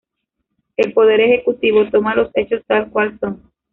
El 0.77 0.93
Poder 0.93 1.19
Ejecutivo 1.21 1.87
toma 1.91 2.15
los 2.15 2.31
hechos 2.33 2.63
tal 2.65 2.89
cual 2.89 3.19
son. 3.19 3.51